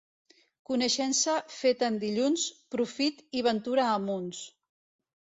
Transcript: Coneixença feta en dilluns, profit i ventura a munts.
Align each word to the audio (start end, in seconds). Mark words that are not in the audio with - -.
Coneixença 0.69 1.35
feta 1.57 1.91
en 1.95 2.01
dilluns, 2.05 2.49
profit 2.79 3.25
i 3.41 3.47
ventura 3.53 3.89
a 3.95 4.05
munts. 4.11 4.45